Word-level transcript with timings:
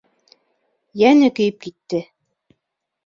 Йәне 1.03 1.29
көйөп 1.41 1.59
китте. 1.67 2.03